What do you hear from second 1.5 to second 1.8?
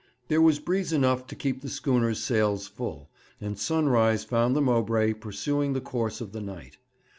the